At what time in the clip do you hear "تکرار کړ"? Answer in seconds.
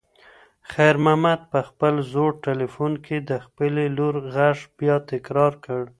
5.11-5.81